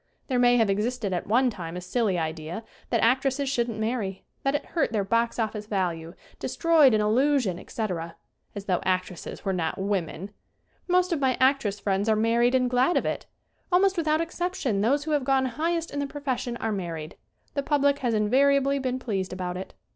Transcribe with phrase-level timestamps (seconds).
[0.29, 4.55] There may have existed at one time a silly idea that actresses shouldn't marry; that
[4.55, 8.15] it hurt their box office value, destroyed an illu sion, etc.
[8.55, 10.31] As though actresses were not women!
[10.87, 13.27] Most of my actress friends are mar ried and glad of it.
[13.71, 17.15] Almost without exception those who have gone highest in the profession are married.
[17.53, 19.75] The public has invariably been pleased about it.